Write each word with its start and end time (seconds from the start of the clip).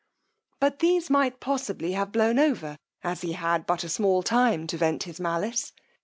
But 0.59 0.79
these 0.79 1.11
might 1.11 1.39
possibly 1.39 1.91
have 1.91 2.11
blown 2.11 2.39
over, 2.39 2.79
as 3.03 3.21
he 3.21 3.33
had 3.33 3.67
but 3.67 3.83
a 3.83 3.87
small 3.87 4.23
time 4.23 4.65
to 4.65 4.75
vent 4.77 5.03
his 5.03 5.19
malice. 5.19 5.73